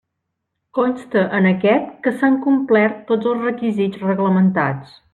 [0.77, 4.99] Consta en aquest que s'han complert tots els requisits reglamentats.